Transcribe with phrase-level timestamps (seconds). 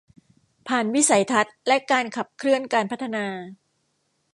[0.67, 3.25] ผ่านวิสัยทัศน์และการขับเคลื่อนการพัฒนา